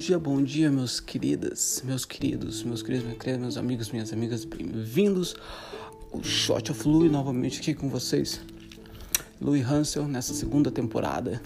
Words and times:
dia, 0.00 0.18
bom 0.18 0.42
dia, 0.42 0.70
meus 0.70 0.98
queridas, 0.98 1.82
meus 1.84 2.06
queridos, 2.06 2.62
meus 2.62 2.82
queridos, 2.82 3.04
minhas 3.04 3.18
queridas, 3.18 3.40
meus 3.42 3.56
amigos, 3.58 3.90
minhas 3.90 4.10
amigas, 4.14 4.46
bem-vindos 4.46 5.36
ao 6.10 6.24
Shot 6.24 6.72
of 6.72 6.88
Louis 6.88 7.12
novamente 7.12 7.60
aqui 7.60 7.74
com 7.74 7.86
vocês. 7.90 8.40
Louis 9.38 9.62
Hansel 9.62 10.08
nessa 10.08 10.32
segunda 10.32 10.70
temporada 10.70 11.42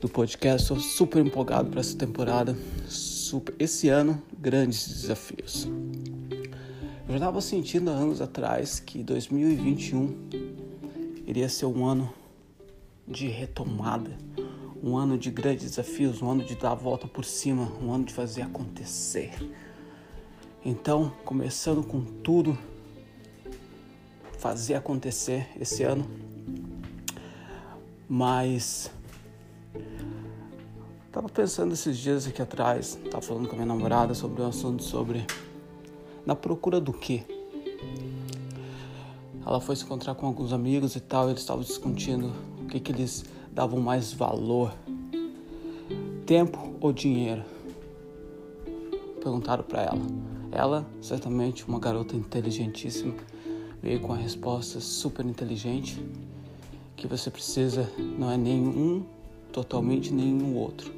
do 0.00 0.08
podcast. 0.08 0.62
Estou 0.62 0.80
super 0.80 1.20
empolgado 1.20 1.68
para 1.68 1.80
essa 1.80 1.94
temporada. 1.94 2.56
Super, 2.88 3.54
esse 3.58 3.90
ano, 3.90 4.22
grandes 4.38 4.88
desafios. 4.88 5.68
Eu 7.06 7.10
já 7.10 7.16
estava 7.16 7.42
sentindo 7.42 7.90
há 7.90 7.92
anos 7.92 8.22
atrás 8.22 8.80
que 8.80 9.02
2021 9.02 10.16
iria 11.26 11.50
ser 11.50 11.66
um 11.66 11.84
ano 11.84 12.10
de 13.06 13.28
retomada 13.28 14.16
um 14.82 14.96
ano 14.96 15.18
de 15.18 15.30
grandes 15.30 15.70
desafios, 15.70 16.22
um 16.22 16.30
ano 16.30 16.44
de 16.44 16.54
dar 16.54 16.72
a 16.72 16.74
volta 16.74 17.06
por 17.06 17.24
cima, 17.24 17.70
um 17.82 17.92
ano 17.92 18.04
de 18.04 18.14
fazer 18.14 18.42
acontecer. 18.42 19.32
Então, 20.64 21.12
começando 21.24 21.82
com 21.82 22.02
tudo, 22.02 22.56
fazer 24.38 24.74
acontecer 24.74 25.48
esse 25.60 25.82
ano. 25.82 26.06
Mas 28.08 28.90
tava 31.12 31.28
pensando 31.28 31.74
esses 31.74 31.96
dias 31.96 32.26
aqui 32.26 32.40
atrás, 32.40 32.98
tava 33.10 33.22
falando 33.22 33.46
com 33.46 33.52
a 33.52 33.56
minha 33.56 33.66
namorada 33.66 34.14
sobre 34.14 34.42
um 34.42 34.46
assunto 34.46 34.82
sobre 34.82 35.26
na 36.24 36.34
procura 36.34 36.80
do 36.80 36.92
quê? 36.92 37.22
Ela 39.44 39.60
foi 39.60 39.76
se 39.76 39.84
encontrar 39.84 40.14
com 40.14 40.26
alguns 40.26 40.52
amigos 40.52 40.96
e 40.96 41.00
tal, 41.00 41.28
e 41.28 41.30
eles 41.32 41.40
estavam 41.40 41.62
discutindo 41.62 42.32
o 42.62 42.66
que 42.66 42.78
que 42.78 42.92
eles 42.92 43.24
davam 43.52 43.80
mais 43.80 44.12
valor: 44.12 44.72
tempo 46.26 46.74
ou 46.80 46.92
dinheiro? 46.92 47.42
Perguntaram 49.22 49.64
para 49.64 49.82
ela. 49.82 50.00
Ela, 50.52 50.86
certamente 51.00 51.66
uma 51.68 51.78
garota 51.78 52.16
inteligentíssima, 52.16 53.14
veio 53.82 54.00
com 54.00 54.12
a 54.12 54.16
resposta 54.16 54.80
super 54.80 55.24
inteligente 55.24 56.02
que 56.96 57.06
você 57.06 57.30
precisa 57.30 57.90
não 58.18 58.30
é 58.30 58.36
nenhum 58.36 59.04
totalmente 59.52 60.12
nenhum 60.12 60.56
outro. 60.56 60.92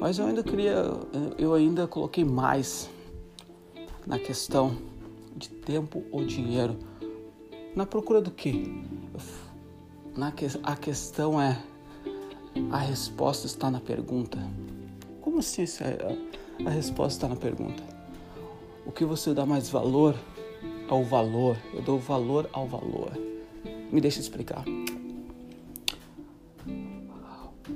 Mas 0.00 0.18
eu 0.18 0.26
ainda 0.26 0.42
queria, 0.42 0.84
eu 1.38 1.54
ainda 1.54 1.86
coloquei 1.86 2.24
mais 2.24 2.88
na 4.06 4.18
questão 4.18 4.76
de 5.36 5.48
tempo 5.48 6.02
ou 6.10 6.24
dinheiro. 6.24 6.76
Na 7.76 7.86
procura 7.86 8.20
do 8.20 8.30
quê? 8.30 8.64
Na 10.16 10.30
que, 10.32 10.46
a 10.62 10.76
questão 10.76 11.40
é 11.40 11.60
a 12.70 12.78
resposta 12.78 13.46
está 13.46 13.70
na 13.70 13.80
pergunta. 13.80 14.38
Como 15.20 15.38
assim 15.38 15.64
a, 16.64 16.70
resposta 16.70 17.16
está 17.16 17.28
na 17.28 17.36
pergunta? 17.36 17.82
O 18.86 18.92
que 18.92 19.04
você 19.04 19.34
dá 19.34 19.44
mais 19.44 19.68
valor 19.68 20.14
ao 20.88 21.02
valor? 21.02 21.56
Eu 21.72 21.82
dou 21.82 21.98
valor 21.98 22.48
ao 22.52 22.66
valor. 22.66 23.12
Me 23.90 24.00
deixa 24.00 24.20
explicar. 24.20 24.64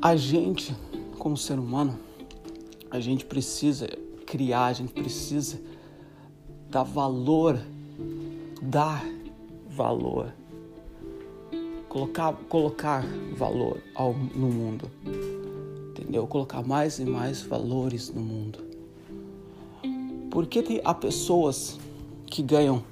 A 0.00 0.14
gente, 0.14 0.74
como 1.18 1.36
ser 1.36 1.58
humano, 1.58 1.98
a 2.90 3.00
gente 3.00 3.24
precisa 3.24 3.88
criar, 4.26 4.66
a 4.66 4.72
gente 4.72 4.92
precisa 4.92 5.60
dar 6.70 6.84
valor, 6.84 7.58
dar 8.62 9.04
valor 9.68 10.32
colocar, 11.98 12.32
colocar 12.48 13.04
valor 13.34 13.82
ao, 13.94 14.12
no 14.14 14.48
mundo, 14.48 14.88
entendeu? 15.91 16.27
Colocar 16.28 16.62
mais 16.62 17.00
e 17.00 17.04
mais 17.04 17.42
valores 17.42 18.12
no 18.12 18.20
mundo. 18.20 18.60
Porque 20.31 20.62
tem, 20.62 20.81
há 20.84 20.94
pessoas 20.94 21.78
que 22.26 22.41
ganham 22.42 22.84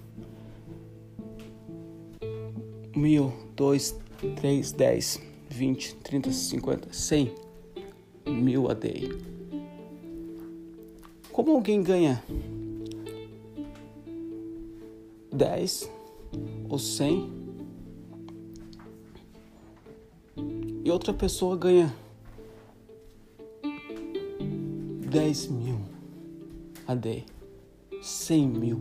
mil, 2.97 3.33
dois, 3.55 3.97
três, 4.37 4.72
dez, 4.72 5.21
vinte, 5.49 5.94
trinta, 5.97 6.33
cinquenta, 6.33 6.93
cem 6.93 7.33
mil 8.27 8.69
a 8.69 8.75
day. 8.75 9.17
Como 11.31 11.53
alguém 11.53 11.81
ganha 11.81 12.21
dez 15.31 15.88
ou 16.69 16.78
cem 16.78 17.46
e 20.87 20.91
outra 20.93 21.13
pessoa 21.13 21.57
ganha 21.57 21.93
10 25.11 25.49
mil 25.49 25.81
a 26.87 26.95
day, 26.95 27.27
100 28.01 28.47
mil. 28.47 28.81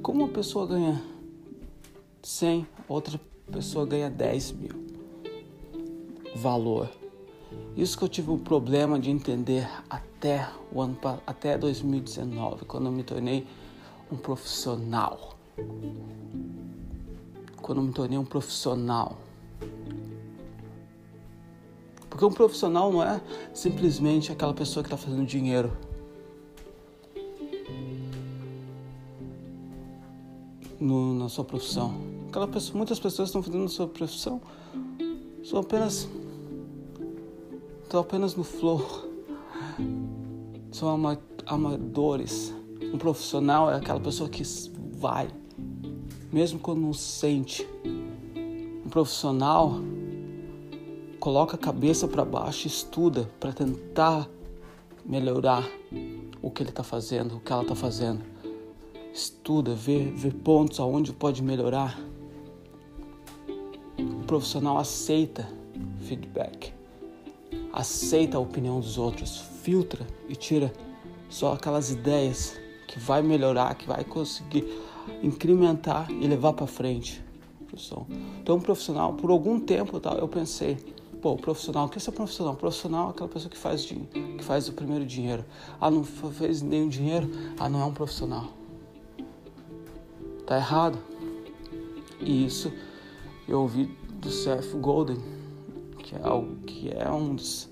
Como 0.00 0.24
uma 0.24 0.32
pessoa 0.32 0.66
ganha 0.66 1.04
100, 2.22 2.66
outra 2.88 3.20
pessoa 3.52 3.84
ganha 3.84 4.08
10 4.08 4.52
mil. 4.52 4.72
Valor. 6.36 6.88
Isso 7.76 7.98
que 7.98 8.04
eu 8.04 8.08
tive 8.08 8.30
um 8.30 8.38
problema 8.38 8.98
de 8.98 9.10
entender 9.10 9.68
até 9.90 10.48
o 10.72 10.80
ano 10.80 10.96
até 11.26 11.58
2019, 11.58 12.64
quando 12.64 12.86
eu 12.86 12.92
me 12.92 13.02
tornei 13.02 13.46
um 14.10 14.16
profissional 14.16 15.34
quando 17.64 17.80
me 17.80 17.90
tornei 17.92 18.18
um 18.18 18.26
profissional. 18.26 19.16
Porque 22.10 22.22
um 22.22 22.30
profissional 22.30 22.92
não 22.92 23.02
é 23.02 23.18
simplesmente 23.54 24.30
aquela 24.30 24.52
pessoa 24.52 24.84
que 24.84 24.92
está 24.92 24.98
fazendo 24.98 25.24
dinheiro. 25.24 25.74
No, 30.78 31.14
na 31.14 31.30
sua 31.30 31.42
profissão. 31.42 31.94
Aquela 32.28 32.46
pessoa, 32.46 32.76
muitas 32.76 33.00
pessoas 33.00 33.30
estão 33.30 33.42
fazendo 33.42 33.64
a 33.64 33.68
sua 33.68 33.88
profissão 33.88 34.42
são 35.42 35.58
apenas 35.58 36.06
estão 37.82 38.00
apenas 38.00 38.34
no 38.34 38.44
flow. 38.44 38.84
São 40.70 41.16
amadores. 41.46 42.52
Um 42.92 42.98
profissional 42.98 43.70
é 43.70 43.76
aquela 43.76 44.00
pessoa 44.00 44.28
que 44.28 44.42
vai 44.98 45.28
mesmo 46.34 46.58
quando 46.58 46.80
não 46.80 46.92
sente. 46.92 47.64
Um 48.84 48.88
profissional 48.88 49.76
coloca 51.20 51.54
a 51.54 51.58
cabeça 51.58 52.08
para 52.08 52.24
baixo, 52.24 52.66
estuda 52.66 53.30
para 53.38 53.52
tentar 53.52 54.28
melhorar 55.06 55.64
o 56.42 56.50
que 56.50 56.60
ele 56.64 56.70
está 56.70 56.82
fazendo, 56.82 57.36
o 57.36 57.40
que 57.40 57.52
ela 57.52 57.62
está 57.62 57.76
fazendo. 57.76 58.20
Estuda, 59.12 59.76
vê, 59.76 60.06
vê 60.10 60.32
pontos 60.32 60.80
aonde 60.80 61.12
pode 61.12 61.40
melhorar. 61.40 61.96
O 63.96 64.24
profissional 64.26 64.76
aceita 64.76 65.48
feedback, 66.00 66.74
aceita 67.72 68.38
a 68.38 68.40
opinião 68.40 68.80
dos 68.80 68.98
outros, 68.98 69.38
filtra 69.62 70.04
e 70.28 70.34
tira 70.34 70.72
só 71.28 71.52
aquelas 71.52 71.92
ideias 71.92 72.58
que 72.88 72.98
vai 72.98 73.22
melhorar, 73.22 73.76
que 73.76 73.86
vai 73.86 74.02
conseguir 74.02 74.64
incrementar 75.24 76.10
e 76.10 76.26
levar 76.26 76.52
para 76.52 76.66
frente. 76.66 77.24
Então, 78.40 78.56
um 78.56 78.60
profissional, 78.60 79.14
por 79.14 79.30
algum 79.30 79.58
tempo, 79.58 79.98
tá, 79.98 80.12
eu 80.12 80.28
pensei, 80.28 80.76
pô, 81.20 81.36
profissional, 81.36 81.86
o 81.86 81.88
que 81.88 81.98
é 81.98 82.00
ser 82.00 82.12
profissional? 82.12 82.54
Profissional 82.54 83.08
é 83.08 83.10
aquela 83.10 83.28
pessoa 83.28 83.50
que 83.50 83.58
faz, 83.58 83.84
que 83.84 84.44
faz 84.44 84.68
o 84.68 84.72
primeiro 84.72 85.04
dinheiro. 85.04 85.44
Ah, 85.80 85.90
não 85.90 86.04
fez 86.04 86.62
nenhum 86.62 86.88
dinheiro? 86.88 87.28
Ah, 87.58 87.68
não 87.68 87.80
é 87.80 87.84
um 87.84 87.92
profissional. 87.92 88.48
Tá 90.46 90.56
errado. 90.56 90.98
E 92.20 92.46
isso 92.46 92.72
eu 93.48 93.60
ouvi 93.62 93.86
do 94.20 94.30
Seth 94.30 94.72
Golden, 94.76 95.18
que 95.98 96.14
é, 96.14 96.20
algo, 96.22 96.54
que 96.66 96.90
é 96.90 97.10
um 97.10 97.34
dos 97.34 97.68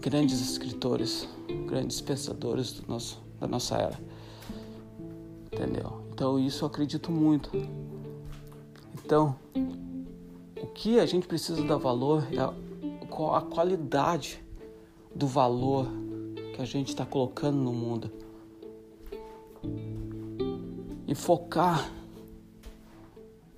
grandes 0.00 0.40
escritores, 0.40 1.28
grandes 1.66 2.00
pensadores 2.00 2.72
do 2.72 2.86
nosso, 2.86 3.20
da 3.40 3.48
nossa 3.48 3.76
era. 3.76 3.98
Entendeu? 5.52 6.03
Então, 6.14 6.38
isso 6.38 6.62
eu 6.62 6.68
acredito 6.68 7.10
muito. 7.10 7.50
Então, 8.94 9.34
o 10.62 10.66
que 10.68 11.00
a 11.00 11.06
gente 11.06 11.26
precisa 11.26 11.60
dar 11.64 11.76
valor 11.76 12.24
é 12.32 12.38
a 12.38 13.40
qualidade 13.40 14.40
do 15.12 15.26
valor 15.26 15.88
que 16.54 16.62
a 16.62 16.64
gente 16.64 16.90
está 16.90 17.04
colocando 17.04 17.58
no 17.58 17.72
mundo. 17.72 18.12
E 21.04 21.16
focar 21.16 21.90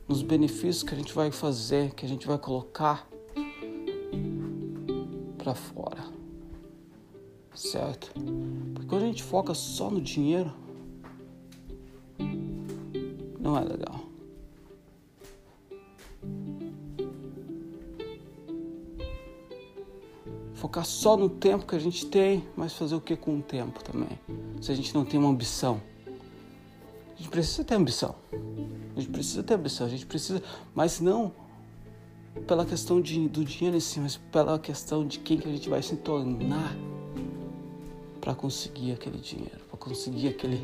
nos 0.09 0.23
benefícios 0.23 0.83
que 0.83 0.95
a 0.95 0.97
gente 0.97 1.13
vai 1.13 1.31
fazer, 1.31 1.95
que 1.95 2.07
a 2.07 2.09
gente 2.09 2.27
vai 2.27 2.39
colocar 2.39 3.07
para 5.37 5.55
fora. 5.55 6.05
Certo? 7.55 8.11
Porque 8.73 8.89
quando 8.89 9.03
a 9.03 9.07
gente 9.07 9.23
foca 9.23 9.53
só 9.53 9.91
no 9.91 10.01
dinheiro, 10.01 10.65
não 13.47 13.57
é 13.57 13.65
legal. 13.65 14.01
focar 20.67 20.85
só 20.85 21.17
no 21.17 21.29
tempo 21.29 21.65
que 21.65 21.77
a 21.77 21.79
gente 21.79 22.07
tem, 22.07 22.43
mas 22.57 22.73
fazer 22.73 22.95
o 22.97 23.01
que 23.01 23.15
com 23.15 23.39
o 23.39 23.43
tempo 23.43 23.85
também? 23.85 24.19
Se 24.61 24.73
a 24.73 24.75
gente 24.75 24.93
não 24.95 25.05
tem 25.05 25.21
uma 25.21 25.29
ambição. 25.29 25.81
A 27.15 27.19
gente 27.19 27.29
precisa 27.29 27.63
ter 27.63 27.75
ambição. 27.75 28.17
A 28.33 29.01
gente 29.01 29.11
precisa 29.11 29.43
ter 29.43 29.55
ambição, 29.55 29.87
a 29.87 29.91
gente 29.91 30.07
precisa, 30.07 30.43
mas 30.75 31.01
não 31.01 31.33
pela 32.47 32.67
questão 32.67 33.01
de, 33.01 33.29
do 33.29 33.45
dinheiro 33.45 33.77
em 33.77 33.81
si, 33.81 34.01
mas 34.01 34.17
pela 34.17 34.59
questão 34.59 35.07
de 35.07 35.19
quem 35.21 35.39
que 35.39 35.49
a 35.49 35.53
gente 35.53 35.69
vai 35.69 35.83
se 35.83 35.97
tornar 35.97 36.77
para 38.21 38.35
conseguir 38.35 38.93
aquele 38.93 39.19
dinheiro, 39.19 39.61
para 39.71 39.79
conseguir 39.79 40.29
aquele 40.29 40.61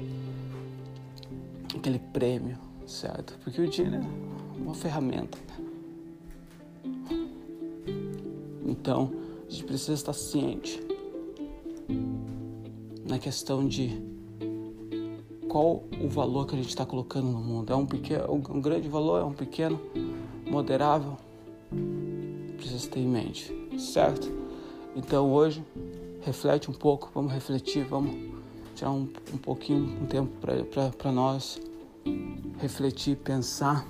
aquele 1.76 1.98
prêmio, 1.98 2.58
certo? 2.86 3.38
Porque 3.42 3.60
o 3.60 3.68
dinheiro 3.68 3.96
é 3.96 4.60
uma 4.60 4.74
ferramenta. 4.74 5.38
Então, 8.64 9.12
a 9.46 9.50
gente 9.50 9.64
precisa 9.64 9.94
estar 9.94 10.12
ciente 10.12 10.80
na 13.04 13.18
questão 13.18 13.66
de 13.66 14.00
qual 15.48 15.84
o 16.00 16.08
valor 16.08 16.46
que 16.46 16.54
a 16.54 16.58
gente 16.58 16.70
está 16.70 16.86
colocando 16.86 17.28
no 17.28 17.38
mundo. 17.38 17.72
É 17.72 17.76
um, 17.76 17.84
pequeno, 17.84 18.32
um 18.32 18.60
grande 18.60 18.88
valor, 18.88 19.20
é 19.20 19.24
um 19.24 19.34
pequeno, 19.34 19.78
moderável? 20.50 21.16
Precisa 22.56 22.88
ter 22.88 23.00
em 23.00 23.08
mente, 23.08 23.52
certo? 23.78 24.30
Então 24.96 25.30
hoje, 25.30 25.62
reflete 26.22 26.70
um 26.70 26.74
pouco, 26.74 27.10
vamos 27.14 27.32
refletir, 27.32 27.84
vamos 27.84 28.14
tirar 28.74 28.92
um, 28.92 29.08
um 29.32 29.38
pouquinho, 29.38 30.02
um 30.02 30.06
tempo 30.06 30.30
para 30.96 31.12
nós 31.12 31.60
refletir, 32.58 33.16
pensar 33.16 33.86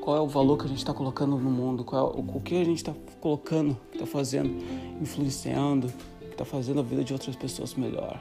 qual 0.00 0.16
é 0.16 0.20
o 0.20 0.28
valor 0.28 0.58
que 0.58 0.64
a 0.64 0.68
gente 0.68 0.78
está 0.78 0.92
colocando 0.92 1.38
no 1.38 1.50
mundo, 1.50 1.82
qual 1.82 2.12
é, 2.12 2.16
o, 2.16 2.36
o 2.36 2.40
que 2.40 2.54
a 2.54 2.64
gente 2.64 2.76
está 2.76 2.94
colocando, 3.20 3.76
está 3.92 4.04
fazendo, 4.04 4.50
influenciando, 5.00 5.90
está 6.30 6.44
fazendo 6.44 6.80
a 6.80 6.82
vida 6.82 7.02
de 7.02 7.12
outras 7.12 7.34
pessoas 7.34 7.74
melhor. 7.74 8.20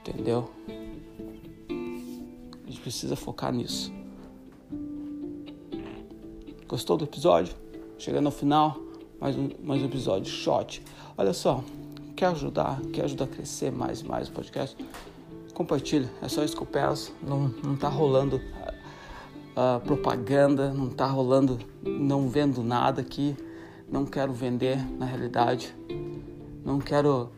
Entendeu? 0.00 0.50
A 1.68 2.68
gente 2.68 2.80
precisa 2.80 3.14
focar 3.14 3.52
nisso. 3.52 3.92
Gostou 6.66 6.96
do 6.96 7.04
episódio? 7.04 7.54
Chegando 7.98 8.26
ao 8.26 8.32
final, 8.32 8.76
mais 9.20 9.36
um, 9.36 9.50
mais 9.62 9.80
um 9.82 9.84
episódio 9.84 10.32
shot. 10.32 10.82
Olha 11.16 11.32
só, 11.32 11.62
quer 12.16 12.26
ajudar, 12.26 12.80
quer 12.92 13.04
ajudar 13.04 13.26
a 13.26 13.28
crescer 13.28 13.70
mais 13.70 14.00
e 14.00 14.04
mais 14.04 14.28
o 14.28 14.32
podcast? 14.32 14.76
Compartilha, 15.54 16.10
é 16.22 16.28
só 16.28 16.42
isso 16.42 16.56
que 16.56 16.62
eu 16.62 16.66
peço. 16.66 17.14
Não, 17.22 17.48
não 17.62 17.76
tá 17.76 17.88
rolando 17.88 18.40
uh, 19.52 19.80
propaganda, 19.84 20.72
não 20.72 20.88
tá 20.88 21.06
rolando, 21.06 21.58
não 21.82 22.28
vendo 22.28 22.62
nada 22.62 23.00
aqui, 23.00 23.36
não 23.88 24.06
quero 24.06 24.32
vender 24.32 24.78
na 24.98 25.04
realidade, 25.04 25.74
não 26.64 26.78
quero 26.78 27.30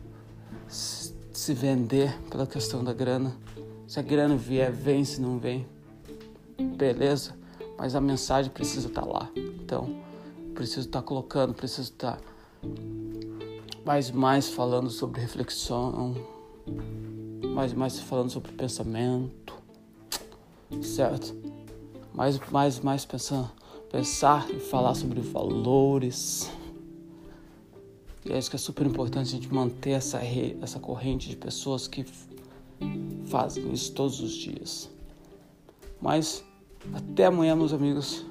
se 0.67 1.53
vender 1.53 2.17
pela 2.29 2.47
questão 2.47 2.83
da 2.83 2.93
grana. 2.93 3.35
Se 3.87 3.99
a 3.99 4.01
grana 4.01 4.35
vier, 4.35 4.71
vem, 4.71 5.03
se 5.03 5.21
não 5.21 5.37
vem, 5.37 5.67
beleza, 6.77 7.35
mas 7.77 7.95
a 7.95 8.01
mensagem 8.01 8.51
precisa 8.51 8.87
estar 8.87 9.01
tá 9.01 9.07
lá. 9.07 9.29
Então, 9.35 9.95
preciso 10.53 10.87
estar 10.87 11.01
tá 11.01 11.07
colocando, 11.07 11.53
preciso 11.53 11.91
estar 11.91 12.17
tá 12.17 12.21
mais 13.85 14.09
mais 14.09 14.49
falando 14.49 14.89
sobre 14.89 15.21
reflexão, 15.21 16.15
mais 17.53 17.73
mais 17.73 17.99
falando 17.99 18.29
sobre 18.29 18.51
pensamento, 18.51 19.53
certo? 20.81 21.35
mais, 22.15 22.39
mais, 22.49 22.79
mais 22.79 23.05
pensando, 23.05 23.51
pensar 23.91 24.49
e 24.49 24.59
falar 24.59 24.95
sobre 24.95 25.19
valores. 25.19 26.49
E 28.23 28.31
é 28.31 28.39
isso 28.39 28.49
que 28.49 28.55
é 28.55 28.59
super 28.59 28.87
importante 28.87 29.27
a 29.27 29.31
gente 29.31 29.53
manter 29.53 29.91
essa, 29.91 30.19
essa 30.61 30.79
corrente 30.79 31.29
de 31.29 31.35
pessoas 31.35 31.87
que 31.87 32.05
fazem 33.25 33.71
isso 33.71 33.91
todos 33.91 34.21
os 34.21 34.33
dias. 34.33 34.89
Mas 36.01 36.43
até 36.93 37.25
amanhã, 37.25 37.55
meus 37.55 37.73
amigos. 37.73 38.25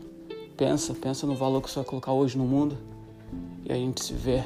Pensa, 0.57 0.95
pensa 0.95 1.27
no 1.27 1.35
valor 1.35 1.61
que 1.61 1.69
você 1.69 1.77
vai 1.81 1.85
colocar 1.85 2.13
hoje 2.13 2.39
no 2.39 2.45
mundo. 2.45 2.79
E 3.65 3.73
a 3.73 3.75
gente 3.75 4.03
se 4.03 4.15
vê 4.15 4.45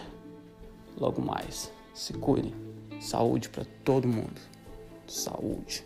logo 0.99 1.23
mais. 1.23 1.71
Se 1.95 2.13
cuidem. 2.15 2.53
Saúde 3.01 3.49
para 3.49 3.65
todo 3.85 4.09
mundo. 4.09 4.41
Saúde. 5.09 5.85